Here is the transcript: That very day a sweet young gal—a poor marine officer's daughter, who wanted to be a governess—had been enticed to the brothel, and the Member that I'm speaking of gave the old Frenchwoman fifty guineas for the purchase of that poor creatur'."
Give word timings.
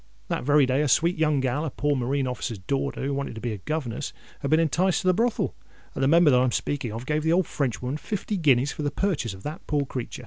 That 0.29 0.43
very 0.43 0.65
day 0.65 0.81
a 0.81 0.87
sweet 0.87 1.15
young 1.15 1.41
gal—a 1.41 1.69
poor 1.69 1.95
marine 1.95 2.25
officer's 2.25 2.57
daughter, 2.57 3.03
who 3.03 3.13
wanted 3.13 3.35
to 3.35 3.39
be 3.39 3.53
a 3.53 3.59
governess—had 3.59 4.49
been 4.49 4.59
enticed 4.59 5.01
to 5.03 5.07
the 5.07 5.13
brothel, 5.13 5.55
and 5.93 6.03
the 6.03 6.07
Member 6.07 6.31
that 6.31 6.41
I'm 6.41 6.51
speaking 6.51 6.91
of 6.91 7.05
gave 7.05 7.21
the 7.21 7.31
old 7.33 7.45
Frenchwoman 7.45 7.97
fifty 7.97 8.35
guineas 8.37 8.71
for 8.71 8.81
the 8.81 8.89
purchase 8.89 9.35
of 9.35 9.43
that 9.43 9.67
poor 9.67 9.85
creatur'." 9.85 10.19